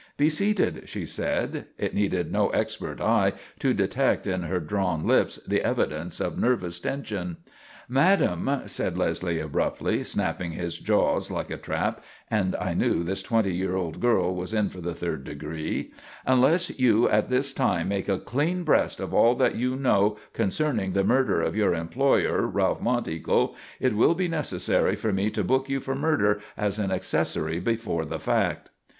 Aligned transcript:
"Be 0.17 0.31
seated," 0.31 0.89
she 0.89 1.05
said; 1.05 1.67
it 1.77 1.93
needed 1.93 2.31
no 2.31 2.49
expert 2.49 2.99
eye 2.99 3.33
to 3.59 3.71
detect 3.71 4.25
in 4.25 4.41
her 4.41 4.59
drawn 4.59 5.05
lips 5.05 5.35
the 5.47 5.61
evidence 5.63 6.19
of 6.19 6.39
nervous 6.39 6.79
tension. 6.79 7.37
"Madam," 7.87 8.63
said 8.65 8.97
Leslie 8.97 9.39
abruptly, 9.39 10.01
snapping 10.01 10.53
his 10.53 10.79
jaws 10.79 11.29
like 11.29 11.51
a 11.51 11.57
trap 11.57 12.03
and 12.31 12.55
I 12.55 12.73
knew 12.73 13.03
this 13.03 13.21
twenty 13.21 13.53
year 13.53 13.75
old 13.75 13.99
girl 13.99 14.35
was 14.35 14.55
in 14.55 14.69
for 14.69 14.81
the 14.81 14.95
third 14.95 15.23
degree 15.23 15.93
"unless 16.25 16.79
you 16.79 17.07
at 17.07 17.29
this 17.29 17.53
time 17.53 17.89
make 17.89 18.09
a 18.09 18.17
clean 18.17 18.63
breast 18.63 18.99
of 18.99 19.13
all 19.13 19.35
that 19.35 19.53
you 19.55 19.75
know 19.75 20.17
concerning 20.33 20.93
the 20.93 21.03
murder 21.03 21.43
of 21.43 21.55
your 21.55 21.75
employer, 21.75 22.47
Ralph 22.47 22.81
Monteagle, 22.81 23.55
it 23.79 23.95
will 23.95 24.15
be 24.15 24.27
necessary 24.27 24.95
for 24.95 25.13
me 25.13 25.29
to 25.29 25.43
book 25.43 25.69
you 25.69 25.79
for 25.79 25.93
murder 25.93 26.41
as 26.57 26.79
an 26.79 26.89
accessory 26.91 27.59
before 27.59 28.05
the 28.05 28.19
fact." 28.19 28.71